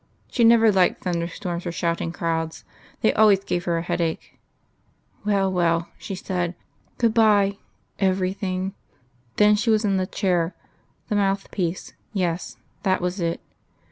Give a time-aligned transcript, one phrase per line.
[0.31, 2.65] She never liked thunderstorms or shouting crowds.
[3.01, 4.39] They always gave her a headache...
[5.23, 6.55] "Well, well," she said.
[6.97, 7.57] "Good bye,
[7.99, 8.73] everything"
[9.37, 10.55] Then she was in the chair.
[11.09, 13.41] The mouthpiece yes; that was it....